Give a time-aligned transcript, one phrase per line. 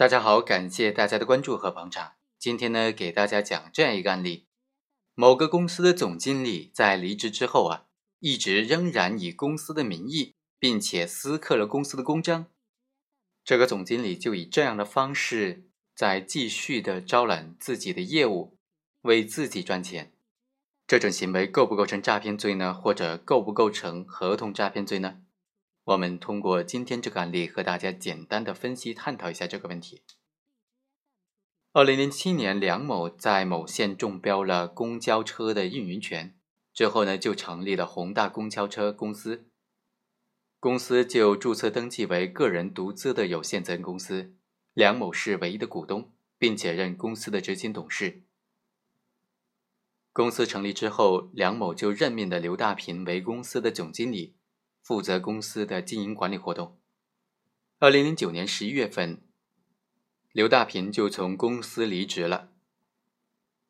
[0.00, 2.12] 大家好，感谢大家的关注和捧场。
[2.38, 4.46] 今天呢，给大家讲这样一个案例：
[5.14, 7.84] 某个公司的总经理在离职之后啊，
[8.18, 12.46] 一直仍然以公司的名义，并且私刻了公司的公章。
[13.44, 18.56] 这个总经理就以这样的方式在继续的招揽自己的业务，
[19.02, 20.14] 为自己赚钱。
[20.86, 22.72] 这种行为构不构成诈骗罪呢？
[22.72, 25.18] 或者构不构成合同诈骗罪呢？
[25.90, 30.02] 我们通过今天这个案例和大家简单的分析探讨一下这个问题。
[31.72, 36.38] 二零零七年，梁某在某县中标了公交车的运营权，
[36.72, 39.48] 之后呢就成立了宏大公交车公司，
[40.60, 44.36] 公司就注册登记为个人独资的有限责任公司，
[44.74, 48.22] 梁某是唯一的股东，并且任公司的执行董事。
[50.12, 54.36] 公司成立之后，梁某就任命的刘大平为公司的总经理。
[54.82, 56.78] 负责公司的经营管理活动。
[57.78, 59.22] 二零零九年十一月份，
[60.32, 62.50] 刘大平就从公司离职了。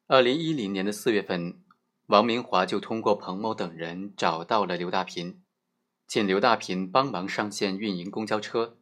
[0.06, 1.62] 二零一零年的四月份，
[2.06, 5.41] 王明华就通过彭某等人找到了刘大平，
[6.08, 8.77] 请刘大平帮忙上线运营公交车。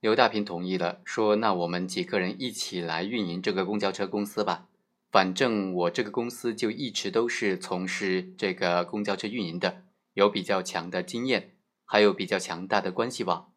[0.00, 4.68] 刘大平同意了，说：“那我们几个人一起来运营这个公交车公司吧，
[5.10, 11.52] 反正我这个公司就一直都是从事这个公交车运营的，有比较强的经验。”
[11.84, 13.52] 还有比较强大的关系网，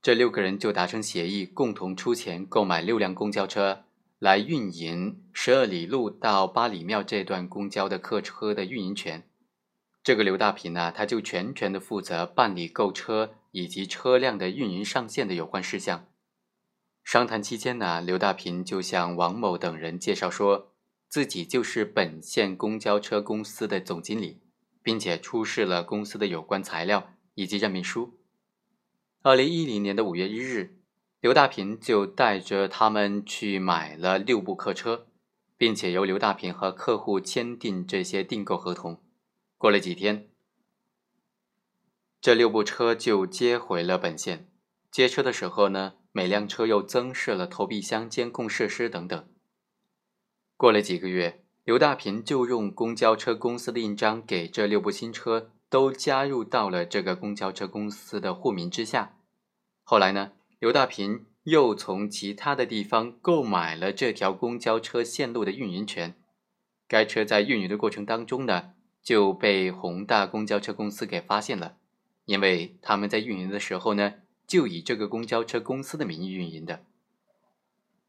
[0.00, 3.84] 这六个人就达成协议，共同出钱购买六辆公交车
[4.18, 9.28] 来运营十二里路到八里庙这段公交的客车的运营权。
[10.02, 16.06] 这个刘大平呢，他就全权的负责办理购车以及车辆的运营上线的有关事项。
[17.02, 20.72] 商谈期间呢，刘大平就向王某等人介绍说，
[21.08, 24.40] 自己就是本县公交车公司的总经理。
[24.86, 28.20] 并且出示了公司的有关材料以及任命书。
[29.20, 30.78] 二零一零年的五月一日，
[31.18, 35.08] 刘大平就带着他们去买了六部客车，
[35.56, 39.02] 并且由刘大平和客户签订这些订购合同。
[39.58, 40.28] 过了几天，
[42.20, 44.48] 这六部车就接回了本县。
[44.92, 49.28] 接车的时候呢，每辆车又增设了投币箱、监控设施等等。
[50.56, 51.45] 过了几个月。
[51.66, 59.16] 刘大平就用公交车公司的印章给这六部新车都加入到了这个公交车公司的户名之下。
[59.82, 66.14] 后来呢，刘大平又从其他的地方购买了这条公交车线路的运营权。
[66.86, 71.78] 该车在运营的过程当中呢，就被宏大公交车公司给发现了，
[72.26, 74.14] 因为他们在运营的时候呢，
[74.46, 76.84] 就以这个公交车公司的名义运营的。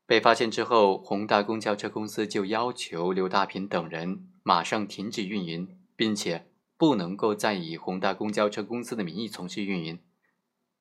[0.08, 6.48] 被发现之后，宏大公交车公司就要求刘大平等人马上停止运营，并且
[6.78, 10.00] 不能够再以宏大公交车公司的名义从事运营。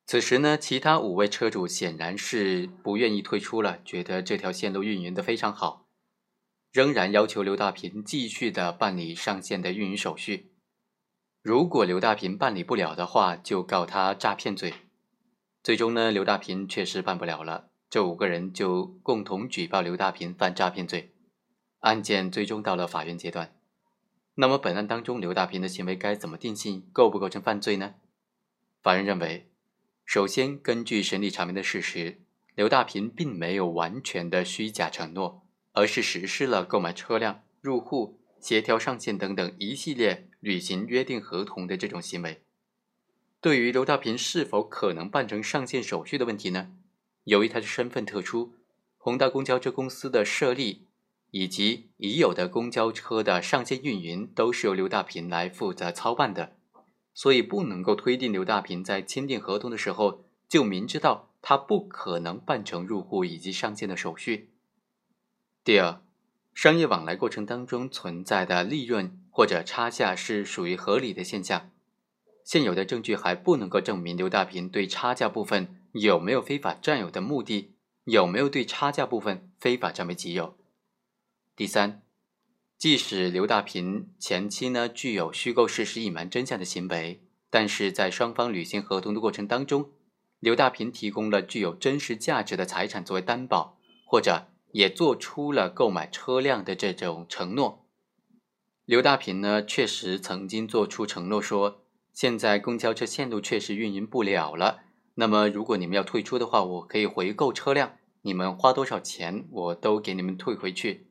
[0.06, 5.88] 此时呢，其他五位车主显然是不愿意退出了，觉得这条线路运营的非常好，
[6.70, 10.52] 仍然要求刘大平继续的办理上线的运营手续。
[11.42, 14.72] 如果刘大平办理不了的话，就告他诈骗罪。
[15.64, 17.70] 最终呢，刘大平确实办不了了。
[17.88, 21.14] 这五个人就共同举报刘大平犯诈骗罪，
[21.80, 23.56] 案件最终到了法院阶段。
[24.34, 27.94] 那么本案当中，刘大平的行为该怎么定性，构不构成犯罪呢？
[28.82, 29.50] 法院认为，
[30.04, 32.20] 首先根据审理查明的事实，
[32.54, 42.42] 刘大平并没有完全的虚假承诺，而是实施了购买车辆、入户、协调上线等等一系列履行约定合同的这种行为。
[43.40, 46.72] 对于刘大平是否可能办成上线手续的问题呢？
[47.26, 48.54] 由于他的身份特殊，
[48.96, 50.86] 宏大公交车公司的设立
[51.32, 56.56] 以及已有的公交车的上线运营都是由刘大平来负责操办的，
[57.12, 64.50] 所以不能够推定刘大平在签订合同的时候就明知道他不可能办成入户以及上线的手续。
[65.64, 66.00] 第二，
[66.54, 71.72] 商业往来过程当中存在的利润或者差价是属于合理的现象，
[72.44, 75.82] 现有的证据还不能够证明刘大平对差价部分。
[76.00, 77.72] 有没有非法占有的目的？
[78.04, 80.56] 有没有对差价部分非法占为己有？
[81.56, 82.02] 第三，
[82.76, 89.90] 即使刘大平前期呢具有虚构事实、隐瞒真相的行为，但是在双方履行合同的过程当中，
[90.38, 97.86] 刘大平提供了具有真实价值的财产作为担保，或者也做出了购买车辆的这种承诺。
[98.84, 101.82] 刘大平呢确实曾经做出承诺说，
[102.12, 104.82] 现在公交车线路确实运营不了了。
[105.18, 111.06] 那么，如果你们要退出的话，我可以回购车辆，你们花多少钱，我都给你们退回去。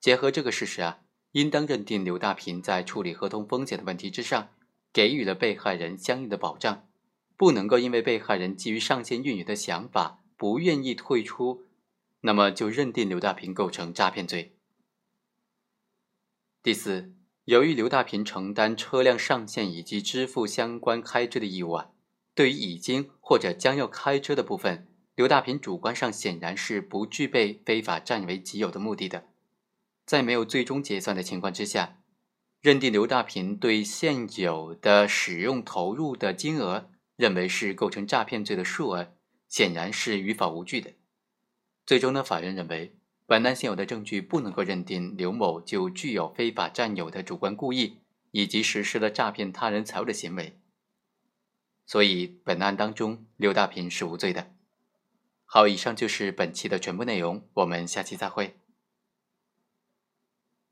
[0.00, 0.98] 结合这个事实啊，
[1.30, 4.48] 应当认定刘大平在处理合同风险的问题之上，
[4.92, 6.88] 给予了被害人相应的保障，
[7.36, 11.66] 不能够因为被害人基于上线运营的想法不愿意退出，
[12.22, 14.56] 那么就认定刘大平构成诈骗罪。
[16.64, 17.14] 第四，
[17.44, 21.90] 由于刘大平承担车辆上线以及支付相关开支的义务啊，
[22.36, 29.24] 对于已经或者将要开车的部分，刘大平主观上显然是不具备非法占为己有的目的的，
[30.04, 31.96] 在没有最终结算的情况之下。
[32.60, 39.14] 认定刘大平对现有的使用投入的金额认为是构成诈骗罪的数额，
[39.48, 40.92] 显然是于法无据的。
[41.86, 48.00] 最终呢，法院认为本案现有的证据不能够认定刘某就具有非法占有的主观故意，
[48.32, 50.58] 以及实施了诈骗他人财物的行为，
[51.86, 54.50] 所以本案当中刘大平是无罪的。
[55.44, 58.58] 好，以上就是本期的全部内容，我们下期再会。